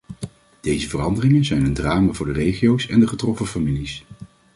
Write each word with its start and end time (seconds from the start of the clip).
Deze 0.61 0.89
veranderingen 0.89 1.45
zijn 1.45 1.65
een 1.65 1.73
drama 1.73 2.13
voor 2.13 2.25
de 2.25 2.31
regio's 2.31 2.87
en 2.87 2.99
de 2.99 3.07
getroffen 3.07 3.45
families. 3.47 4.05